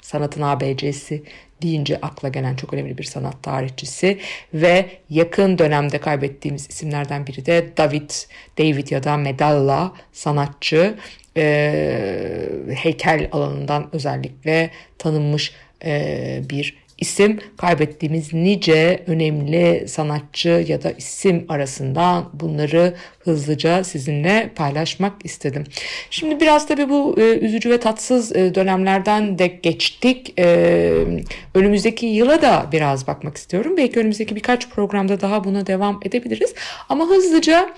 sanatın 0.01 0.41
ABC'si 0.41 1.23
deyince 1.61 1.99
akla 2.01 2.29
gelen 2.29 2.55
çok 2.55 2.73
önemli 2.73 2.97
bir 2.97 3.03
sanat 3.03 3.43
tarihçisi 3.43 4.19
ve 4.53 4.85
yakın 5.09 5.57
dönemde 5.57 5.97
kaybettiğimiz 5.97 6.69
isimlerden 6.69 7.27
biri 7.27 7.45
de 7.45 7.67
David, 7.77 8.09
David 8.57 8.87
ya 8.91 9.03
da 9.03 9.17
Medalla 9.17 9.93
sanatçı. 10.11 10.95
E, 11.37 12.49
heykel 12.75 13.29
alanından 13.31 13.89
özellikle 13.91 14.69
tanınmış 14.97 15.53
e, 15.85 16.41
bir 16.49 16.82
isim 16.97 17.39
kaybettiğimiz 17.57 18.33
nice 18.33 19.03
önemli 19.07 19.87
sanatçı 19.87 20.65
ya 20.67 20.83
da 20.83 20.91
isim 20.91 21.45
arasından 21.49 22.29
bunları 22.33 22.93
hızlıca 23.19 23.83
sizinle 23.83 24.51
paylaşmak 24.55 25.25
istedim. 25.25 25.63
Şimdi 26.09 26.39
biraz 26.39 26.67
tabii 26.67 26.89
bu 26.89 27.15
e, 27.17 27.21
üzücü 27.21 27.69
ve 27.69 27.79
tatsız 27.79 28.35
e, 28.35 28.55
dönemlerden 28.55 29.39
de 29.39 29.47
geçtik. 29.47 30.39
E, 30.39 30.93
önümüzdeki 31.53 32.05
yıla 32.05 32.41
da 32.41 32.65
biraz 32.71 33.07
bakmak 33.07 33.37
istiyorum. 33.37 33.77
Belki 33.77 33.99
önümüzdeki 33.99 34.35
birkaç 34.35 34.69
programda 34.69 35.21
daha 35.21 35.43
buna 35.43 35.67
devam 35.67 35.99
edebiliriz. 36.05 36.53
Ama 36.89 37.05
hızlıca 37.05 37.69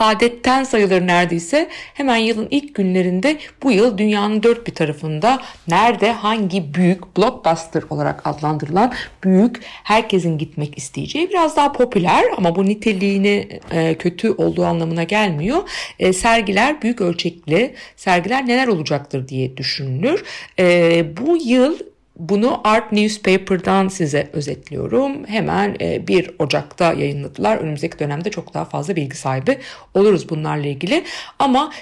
adetten 0.00 0.64
sayılır 0.64 1.06
neredeyse. 1.06 1.68
Hemen 1.94 2.16
yılın 2.16 2.48
ilk 2.50 2.74
günlerinde 2.74 3.38
bu 3.62 3.72
yıl 3.72 3.98
dünyanın 3.98 4.42
dört 4.42 4.66
bir 4.66 4.74
tarafında 4.74 5.40
nerede 5.68 6.12
hangi 6.12 6.74
büyük 6.74 7.16
blockbuster 7.16 7.82
olarak 7.90 8.26
adlandırılan 8.26 8.92
büyük 9.24 9.60
herkesin 9.64 10.38
gitmek 10.38 10.78
isteyeceği 10.78 11.30
biraz 11.30 11.56
daha 11.56 11.72
popüler 11.72 12.24
ama 12.36 12.56
bu 12.56 12.64
niteliğini 12.64 13.60
e, 13.70 13.94
kötü 13.94 14.30
olduğu 14.30 14.64
anlamına 14.64 15.02
gelmiyor. 15.02 15.68
E, 15.98 16.12
sergiler 16.12 16.82
büyük 16.82 17.00
ölçekli 17.00 17.74
sergiler 17.96 18.46
neler 18.46 18.66
olacaktır 18.66 19.28
diye 19.28 19.56
düşünülür. 19.56 20.24
E, 20.58 21.04
bu 21.16 21.36
yıl 21.36 21.78
bunu 22.16 22.60
Art 22.64 22.92
Newspaper'dan 22.92 23.88
size 23.88 24.30
özetliyorum. 24.32 25.26
Hemen 25.26 25.76
1 25.80 26.30
Ocak'ta 26.38 26.92
yayınladılar. 26.92 27.56
Önümüzdeki 27.56 27.98
dönemde 27.98 28.30
çok 28.30 28.54
daha 28.54 28.64
fazla 28.64 28.96
bilgi 28.96 29.16
sahibi 29.16 29.58
oluruz 29.94 30.28
bunlarla 30.28 30.66
ilgili. 30.66 31.04
Ama 31.38 31.72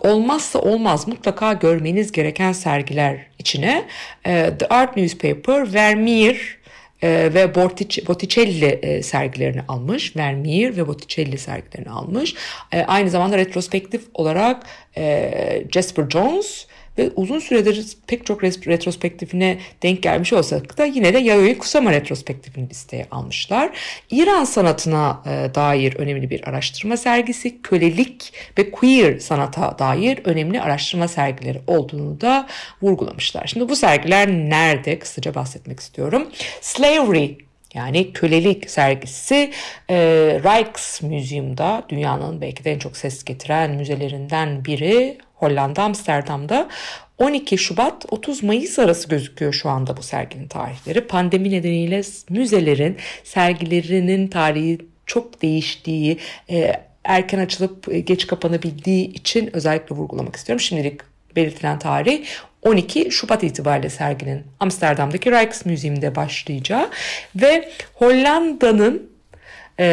olmazsa 0.00 0.58
olmaz 0.58 1.08
mutlaka 1.08 1.52
görmeniz 1.52 2.12
gereken 2.12 2.52
sergiler 2.52 3.26
içine 3.38 3.84
The 4.24 4.66
Art 4.70 4.96
Newspaper, 4.96 5.74
Vermeer, 5.74 6.56
ve 7.02 7.54
Botticelli 7.54 9.02
sergilerini 9.02 9.62
almış. 9.68 10.16
Vermeer 10.16 10.76
ve 10.76 10.88
Botticelli 10.88 11.38
sergilerini 11.38 11.90
almış. 11.90 12.34
Aynı 12.86 13.10
zamanda 13.10 13.38
retrospektif 13.38 14.02
olarak 14.14 14.66
Jasper 15.72 16.10
Jones 16.10 16.66
ve 16.98 17.10
uzun 17.16 17.38
süredir 17.38 17.96
pek 18.06 18.26
çok 18.26 18.44
retrospektifine 18.44 19.58
denk 19.82 20.02
gelmiş 20.02 20.32
olsak 20.32 20.78
da 20.78 20.84
yine 20.84 21.14
de 21.14 21.18
Yayoi 21.18 21.58
Kusama 21.58 21.92
retrospektifini 21.92 22.70
listeye 22.70 23.06
almışlar. 23.10 23.70
İran 24.10 24.44
sanatına 24.44 25.22
e, 25.26 25.54
dair 25.54 25.96
önemli 25.96 26.30
bir 26.30 26.48
araştırma 26.48 26.96
sergisi, 26.96 27.62
kölelik 27.62 28.32
ve 28.58 28.70
queer 28.70 29.18
sanata 29.18 29.78
dair 29.78 30.18
önemli 30.24 30.60
araştırma 30.60 31.08
sergileri 31.08 31.60
olduğunu 31.66 32.20
da 32.20 32.46
vurgulamışlar. 32.82 33.46
Şimdi 33.46 33.68
bu 33.68 33.76
sergiler 33.76 34.28
nerede? 34.28 34.98
Kısaca 34.98 35.34
bahsetmek 35.34 35.80
istiyorum. 35.80 36.28
Slavery 36.60 37.46
yani 37.74 38.12
kölelik 38.12 38.70
sergisi 38.70 39.50
e, 39.90 39.96
Rijksmuseum'da 40.44 41.82
dünyanın 41.88 42.40
belki 42.40 42.64
de 42.64 42.72
en 42.72 42.78
çok 42.78 42.96
ses 42.96 43.24
getiren 43.24 43.70
müzelerinden 43.70 44.64
biri 44.64 45.18
Hollanda 45.36 45.82
Amsterdam'da 45.82 46.68
12 47.18 47.58
Şubat 47.58 48.06
30 48.10 48.42
Mayıs 48.42 48.78
arası 48.78 49.08
gözüküyor 49.08 49.52
şu 49.52 49.68
anda 49.68 49.96
bu 49.96 50.02
serginin 50.02 50.48
tarihleri. 50.48 51.06
Pandemi 51.06 51.50
nedeniyle 51.50 52.02
müzelerin 52.30 52.96
sergilerinin 53.24 54.28
tarihi 54.28 54.78
çok 55.06 55.42
değiştiği, 55.42 56.18
e, 56.50 56.72
erken 57.04 57.38
açılıp 57.38 57.88
e, 57.88 58.00
geç 58.00 58.26
kapanabildiği 58.26 59.12
için 59.12 59.56
özellikle 59.56 59.96
vurgulamak 59.96 60.36
istiyorum. 60.36 60.60
Şimdilik 60.60 61.00
belirtilen 61.36 61.78
tarih 61.78 62.26
12 62.62 63.10
Şubat 63.10 63.44
itibariyle 63.44 63.90
serginin 63.90 64.42
Amsterdam'daki 64.60 65.30
Rijksmuseum'de 65.30 66.14
başlayacağı 66.16 66.90
ve 67.36 67.68
Hollanda'nın 67.94 69.15
e, 69.80 69.86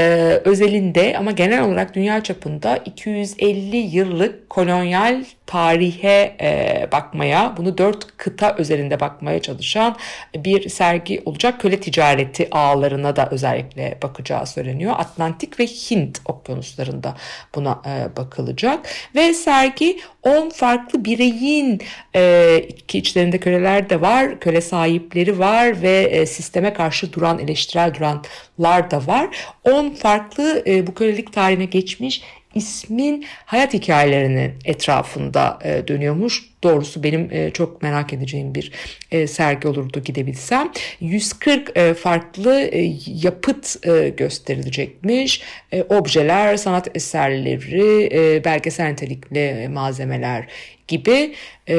özelinde 0.46 1.18
ama 1.18 1.32
genel 1.32 1.64
olarak 1.64 1.96
dünya 1.96 2.24
çapında 2.24 2.78
250 2.78 3.78
yıllık 3.78 4.50
kolonyal 4.50 5.24
tarihe 5.46 6.36
e, 6.42 6.88
bakmaya, 6.92 7.54
bunu 7.58 7.78
dört 7.78 8.18
kıta 8.18 8.56
üzerinde 8.60 9.00
bakmaya 9.00 9.42
çalışan 9.42 9.96
bir 10.36 10.70
sergi 10.70 11.22
olacak. 11.26 11.62
Köle 11.62 11.80
ticareti 11.80 12.48
ağlarına 12.52 13.16
da 13.16 13.30
özellikle 13.32 13.98
bakacağı 14.04 14.48
söyleniyor. 14.48 14.94
Atlantik 14.98 15.60
ve 15.60 15.66
Hint 15.66 16.22
okyanuslarında 16.26 17.16
buna 17.56 17.82
e, 17.86 18.18
bakılacak. 18.18 18.80
Ve 19.16 19.34
sergi 19.34 20.00
10 20.24 20.50
farklı 20.50 21.06
bireyin 21.06 21.82
e, 22.16 22.62
ki 22.88 22.98
içlerinde 22.98 23.38
köleler 23.38 23.90
de 23.90 24.02
var, 24.02 24.40
köle 24.40 24.62
sahipleri 24.62 25.40
var 25.40 25.82
ve 25.82 26.02
e, 26.02 26.26
sisteme 26.26 26.74
karşı 26.74 27.14
duran, 27.14 27.40
eleştirel 27.40 27.94
duranlar 27.94 28.92
da 28.92 29.08
var. 29.08 29.28
10 29.64 29.90
farklı 29.90 30.64
e, 30.68 30.88
bu 30.88 30.94
kölelik 30.94 31.34
tarihine 31.34 31.66
geçmiş 31.66 32.22
ismin 32.56 33.26
hayat 33.46 33.74
hikayelerinin 33.74 34.54
etrafında 34.66 35.60
e, 35.64 35.88
dönüyormuş. 35.88 36.53
Doğrusu 36.64 37.04
benim 37.04 37.30
e, 37.32 37.52
çok 37.52 37.82
merak 37.82 38.14
edeceğim 38.14 38.56
bir 38.56 38.72
e, 39.12 39.28
sergi 39.28 39.68
olurdu 39.68 40.04
gidebilsem. 40.06 40.72
140 41.00 41.78
e, 41.78 41.94
farklı 41.94 42.72
yapıt 43.06 43.84
gösterilecekmiş. 44.18 45.42
Objeler, 45.90 46.58
sanat 46.58 46.98
eserleri, 46.98 48.12
belgesel 48.46 48.90
nitelikli 48.90 49.68
malzemeler 49.70 50.48
gibi 50.88 51.34
e, 51.70 51.76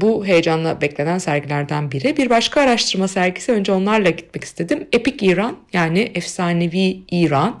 bu 0.00 0.26
heyecanla 0.26 0.80
beklenen 0.80 1.18
sergilerden 1.18 1.90
biri. 1.90 2.16
Bir 2.16 2.30
başka 2.30 2.60
araştırma 2.60 3.08
sergisi 3.08 3.52
önce 3.52 3.72
onlarla 3.72 4.10
gitmek 4.10 4.44
istedim. 4.44 4.88
Epic 4.92 5.26
İran 5.26 5.56
yani 5.72 6.10
efsanevi 6.14 7.00
İran. 7.10 7.60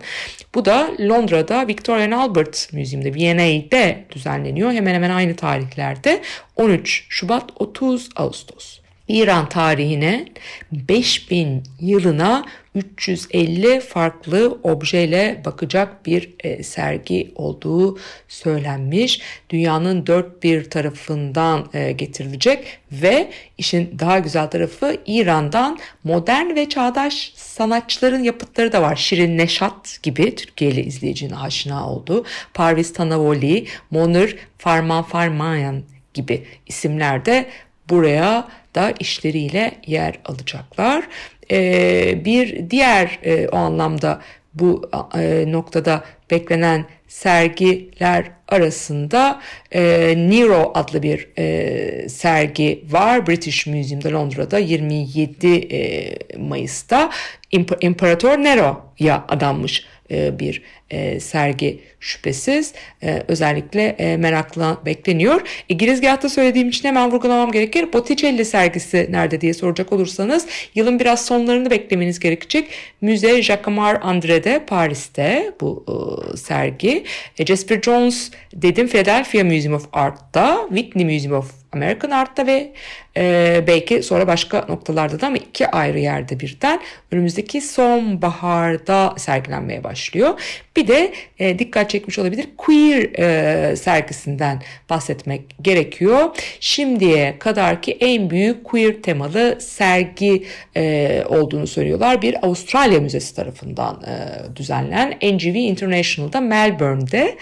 Bu 0.54 0.64
da 0.64 0.90
Londra'da 1.00 1.66
Victoria 1.68 2.04
and 2.04 2.12
Albert 2.12 2.68
Müziği'nde 2.72 3.14
V&A'de 3.14 4.04
düzenleniyor. 4.10 4.72
Hemen 4.72 4.94
hemen 4.94 5.10
aynı 5.10 5.36
tarihlerde 5.36 6.22
13 6.66 7.06
Şubat 7.08 7.50
30 7.56 8.08
Ağustos. 8.16 8.78
İran 9.08 9.48
tarihine 9.48 10.26
5000 10.72 11.62
yılına 11.80 12.44
350 12.74 13.80
farklı 13.80 14.58
objeyle 14.62 15.42
bakacak 15.44 16.06
bir 16.06 16.34
e, 16.40 16.62
sergi 16.62 17.32
olduğu 17.34 17.98
söylenmiş. 18.28 19.20
Dünyanın 19.50 20.06
dört 20.06 20.42
bir 20.42 20.70
tarafından 20.70 21.68
e, 21.74 21.92
getirilecek 21.92 22.78
ve 22.92 23.30
işin 23.58 23.98
daha 23.98 24.18
güzel 24.18 24.46
tarafı 24.46 24.96
İran'dan 25.06 25.78
modern 26.04 26.54
ve 26.54 26.68
çağdaş 26.68 27.32
sanatçıların 27.36 28.22
yapıtları 28.22 28.72
da 28.72 28.82
var. 28.82 28.96
Şirin 28.96 29.38
Neşat 29.38 29.98
gibi 30.02 30.34
Türkiye'li 30.34 30.80
izleyicinin 30.80 31.34
aşina 31.34 31.90
olduğu 31.90 32.24
Parviz 32.54 32.92
Tanavoli, 32.92 33.66
Monur 33.90 34.36
Farman 34.58 35.02
Farmayan 35.02 35.82
gibi 36.16 36.44
isimler 36.66 37.26
de 37.26 37.46
buraya 37.90 38.48
da 38.74 38.94
işleriyle 39.00 39.72
yer 39.86 40.18
alacaklar. 40.24 41.04
Ee, 41.50 42.24
bir 42.24 42.70
diğer 42.70 43.18
e, 43.22 43.48
o 43.48 43.56
anlamda 43.56 44.20
bu 44.54 44.90
e, 45.18 45.44
noktada 45.52 46.04
beklenen 46.30 46.84
sergiler 47.08 48.24
arasında 48.48 49.40
e, 49.72 49.80
Nero 50.16 50.72
adlı 50.74 51.02
bir 51.02 51.28
e, 51.38 52.08
sergi 52.08 52.84
var. 52.90 53.26
British 53.26 53.66
Museum'da 53.66 54.12
Londra'da 54.12 54.58
27 54.58 55.46
e, 55.46 56.18
Mayıs'ta 56.38 57.10
İmp- 57.52 57.78
İmparator 57.80 58.38
Nero'ya 58.38 59.24
adanmış 59.28 59.84
bir 60.10 60.62
e, 60.90 61.20
sergi 61.20 61.80
şüphesiz 62.00 62.74
e, 63.02 63.22
özellikle 63.28 63.82
e, 63.82 64.16
merakla 64.16 64.78
bekleniyor. 64.86 65.40
E, 65.68 65.74
girizgahta 65.74 66.28
söylediğim 66.28 66.68
için 66.68 66.88
hemen 66.88 67.12
vurgulamam 67.12 67.52
gerekir. 67.52 67.92
Botticelli 67.92 68.44
sergisi 68.44 69.06
nerede 69.10 69.40
diye 69.40 69.54
soracak 69.54 69.92
olursanız 69.92 70.46
yılın 70.74 71.00
biraz 71.00 71.26
sonlarını 71.26 71.70
beklemeniz 71.70 72.18
gerekecek. 72.18 72.68
Müze 73.00 73.42
Jacquemart 73.42 74.04
André'de 74.04 74.64
Paris'te 74.66 75.52
bu 75.60 75.84
e, 75.88 76.36
sergi. 76.36 77.04
E, 77.38 77.46
Jasper 77.46 77.82
Jones 77.82 78.30
dedim 78.54 78.88
Philadelphia 78.88 79.44
Museum 79.44 79.74
of 79.74 79.88
Art'ta, 79.92 80.66
Whitney 80.68 81.14
Museum 81.14 81.38
of 81.38 81.65
American 81.76 82.10
Art'ta 82.10 82.46
ve 82.46 82.72
e, 83.16 83.64
belki 83.66 84.02
sonra 84.02 84.26
başka 84.26 84.64
noktalarda 84.68 85.20
da 85.20 85.26
ama 85.26 85.36
iki 85.36 85.70
ayrı 85.70 85.98
yerde 85.98 86.40
birden 86.40 86.80
önümüzdeki 87.10 87.60
sonbaharda 87.60 89.14
sergilenmeye 89.16 89.84
başlıyor. 89.84 90.40
Bir 90.76 90.88
de 90.88 91.12
e, 91.38 91.58
dikkat 91.58 91.90
çekmiş 91.90 92.18
olabilir 92.18 92.46
queer 92.56 93.18
e, 93.18 93.76
sergisinden 93.76 94.62
bahsetmek 94.90 95.42
gerekiyor. 95.62 96.36
Şimdiye 96.60 97.36
kadarki 97.38 97.92
en 97.92 98.30
büyük 98.30 98.64
queer 98.64 99.02
temalı 99.02 99.58
sergi 99.60 100.46
e, 100.76 101.24
olduğunu 101.28 101.66
söylüyorlar. 101.66 102.22
Bir 102.22 102.46
Avustralya 102.46 103.00
Müzesi 103.00 103.36
tarafından 103.36 104.02
e, 104.02 104.56
düzenlenen 104.56 105.10
NGV 105.22 105.54
International'da 105.54 106.40
Melbourne'de 106.40 107.36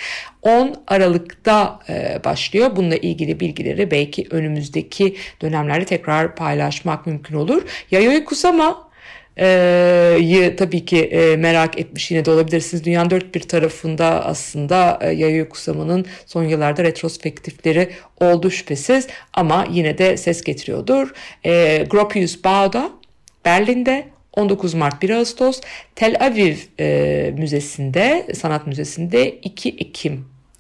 10 0.45 0.75
Aralık'ta 0.87 1.81
e, 1.89 2.21
başlıyor. 2.25 2.77
Bununla 2.77 2.97
ilgili 2.97 3.41
bilgileri 3.41 3.91
belki 3.91 4.27
önümüzdeki 4.31 5.17
dönemlerde 5.43 5.85
tekrar 5.85 6.37
paylaşmak 6.37 7.07
mümkün 7.07 7.37
olur. 7.37 7.63
Yayoi 7.91 8.25
Kusama 8.25 8.89
e, 9.39 10.55
tabii 10.59 10.85
ki 10.85 10.99
e, 11.05 11.37
merak 11.37 11.79
etmiş 11.79 12.11
yine 12.11 12.25
de 12.25 12.31
olabilirsiniz. 12.31 12.85
Dünyanın 12.85 13.11
dört 13.11 13.35
bir 13.35 13.41
tarafında 13.41 14.25
aslında 14.25 14.99
e, 15.03 15.11
Yayoi 15.11 15.49
Kusama'nın 15.49 16.07
son 16.27 16.45
yıllarda 16.45 16.85
retrospektifleri 16.85 17.91
oldu 18.21 18.51
şüphesiz 18.51 19.07
ama 19.33 19.67
yine 19.71 19.99
de 19.99 20.17
ses 20.17 20.43
getiriyordur. 20.43 21.13
E, 21.45 21.85
Gropius 21.91 22.45
Bau'da 22.45 22.91
Berlin'de 23.45 24.05
19 24.37 24.75
Mart 24.75 25.03
1 25.03 25.11
Ağustos 25.11 25.61
Tel 25.95 26.17
Aviv 26.21 26.57
e, 26.81 27.35
Müzesi'nde, 27.39 28.27
Sanat 28.35 28.67
Müzesi'nde 28.67 29.31
2 29.31 29.71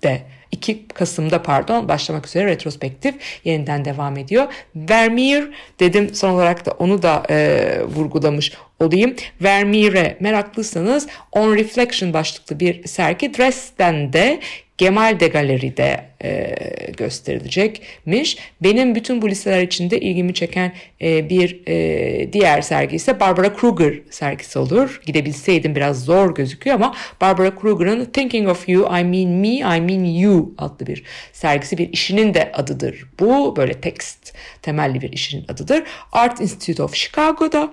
Ekim'de 0.05 0.35
2 0.53 0.89
Kasım'da 0.89 1.43
pardon 1.43 1.89
başlamak 1.89 2.27
üzere 2.27 2.47
retrospektif 2.47 3.15
yeniden 3.45 3.85
devam 3.85 4.17
ediyor. 4.17 4.47
Vermeer 4.77 5.45
dedim 5.81 6.15
son 6.15 6.31
olarak 6.31 6.67
da 6.67 6.71
onu 6.71 7.03
da 7.03 7.23
e, 7.31 7.81
vurgulamış 7.87 8.53
olayım. 8.81 9.15
Vermeer'e 9.43 10.17
meraklıysanız 10.21 11.09
On 11.33 11.55
Reflection 11.55 12.13
başlıklı 12.13 12.61
bir 12.61 12.89
sergi 12.89 13.35
Dresden'de 13.35 14.41
Gemalde 14.79 15.29
Galeri'de 15.29 16.05
e, 16.25 16.55
gösterilecekmiş. 16.97 18.39
Benim 18.63 18.95
bütün 18.95 19.23
bu 19.23 19.29
listeler 19.29 19.63
içinde 19.63 20.01
ilgimi 20.01 20.35
çeken 20.35 20.73
e, 21.03 21.29
bir 21.29 21.61
e, 21.67 22.33
diğer 22.33 22.63
sergi 22.63 22.97
ise 22.97 23.21
Barbara 23.21 23.57
Kruger 23.57 23.95
sergisi 24.11 24.59
olur. 24.59 25.01
Gidebilseydim 25.07 25.77
biraz 25.77 26.05
zor 26.05 26.35
gözüküyor 26.35 26.77
ama 26.77 26.95
Barbara 27.21 27.55
Kruger'ın 27.55 28.05
Thinking 28.05 28.49
of 28.49 28.69
You, 28.69 28.87
I 28.87 29.05
Mean 29.05 29.29
Me, 29.29 29.49
I 29.49 29.81
Mean 29.81 30.05
You 30.05 30.55
adlı 30.59 30.87
bir 30.87 31.03
sergisi 31.33 31.79
bir 31.79 31.93
işinin 31.93 32.35
de 32.35 32.53
adıdır. 32.53 33.05
Bu 33.21 33.57
böyle 33.57 33.73
tekst 33.73 34.35
temelli 34.63 35.01
bir 35.01 35.13
işinin 35.13 35.45
adıdır. 35.49 35.83
Art 36.13 36.41
Institute 36.41 36.83
of 36.83 36.95
Chicago'da. 36.95 37.73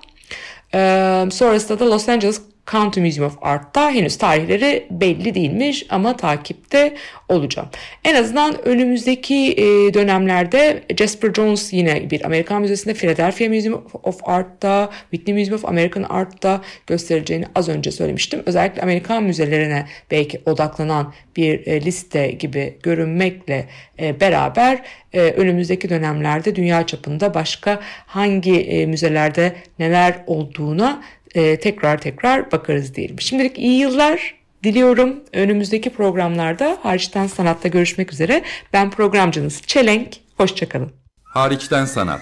Ee, 0.74 1.24
sonrasında 1.30 1.80
da 1.80 1.90
Los 1.90 2.08
Angeles 2.08 2.42
County 2.70 3.00
Museum 3.00 3.26
of 3.26 3.38
Art'ta 3.42 3.90
henüz 3.90 4.18
tarihleri 4.18 4.86
belli 4.90 5.34
değilmiş 5.34 5.86
ama 5.90 6.16
takipte 6.16 6.94
olacağım. 7.28 7.68
En 8.04 8.14
azından 8.14 8.66
önümüzdeki 8.66 9.52
e, 9.52 9.94
dönemlerde 9.94 10.82
Jasper 10.96 11.32
Jones 11.34 11.72
yine 11.72 12.10
bir 12.10 12.24
Amerikan 12.26 12.62
Müzesi'nde, 12.62 12.94
Philadelphia 12.94 13.48
Museum 13.48 13.84
of 14.02 14.20
Art'ta, 14.24 14.90
Whitney 15.10 15.38
Museum 15.38 15.56
of 15.56 15.64
American 15.64 16.02
Art'ta 16.02 16.60
göstereceğini 16.86 17.44
az 17.54 17.68
önce 17.68 17.90
söylemiştim. 17.90 18.42
Özellikle 18.46 18.82
Amerikan 18.82 19.22
müzelerine 19.22 19.86
belki 20.10 20.40
odaklanan 20.46 21.12
bir 21.36 21.66
e, 21.66 21.80
liste 21.80 22.30
gibi 22.30 22.78
görünmekle 22.82 23.66
e, 24.00 24.20
beraber 24.20 24.82
önümüzdeki 25.12 25.88
dönemlerde 25.88 26.56
dünya 26.56 26.86
çapında 26.86 27.34
başka 27.34 27.80
hangi 28.06 28.86
müzelerde 28.86 29.52
neler 29.78 30.14
olduğuna 30.26 31.02
e, 31.34 31.60
tekrar 31.60 32.00
tekrar 32.00 32.52
bakarız 32.52 32.94
diyelim. 32.94 33.20
Şimdilik 33.20 33.58
iyi 33.58 33.78
yıllar 33.78 34.34
diliyorum. 34.64 35.20
Önümüzdeki 35.32 35.90
programlarda 35.90 36.78
hariçten 36.82 37.26
sanatta 37.26 37.68
görüşmek 37.68 38.12
üzere. 38.12 38.42
Ben 38.72 38.90
programcınız 38.90 39.62
Çelenk. 39.62 40.08
Hoşçakalın. 40.36 40.92
Hariçten 41.24 41.84
sanat. 41.84 42.20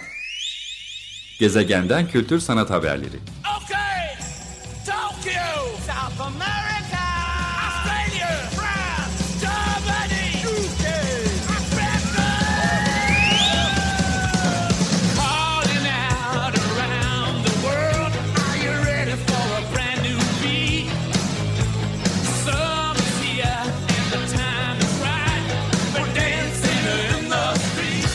Gezegenden 1.40 2.06
kültür 2.06 2.40
sanat 2.40 2.70
haberleri. 2.70 3.06
Okay, 3.06 3.59